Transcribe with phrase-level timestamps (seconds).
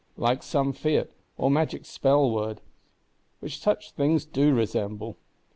[0.17, 5.17] Like some fiat, or magic spell word;—which such things do resemble!